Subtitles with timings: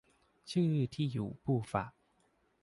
[0.51, 1.91] ชื่อที่อยู่ผู้ฝาก